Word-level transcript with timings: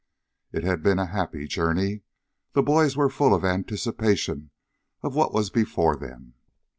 It 0.51 0.63
had 0.63 0.81
been 0.81 0.97
a 0.97 1.05
happy 1.05 1.45
journey. 1.45 2.01
The 2.53 2.63
boys 2.63 2.97
were 2.97 3.07
full 3.07 3.35
of 3.35 3.45
anticipation 3.45 4.49
of 5.03 5.13
what 5.13 5.31
was 5.31 5.51
before 5.51 5.95
them. 5.95 6.33